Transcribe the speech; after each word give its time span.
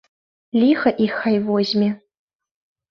Ліха 0.61 0.89
іх 1.09 1.21
хай 1.21 1.37
возьме! 1.51 1.89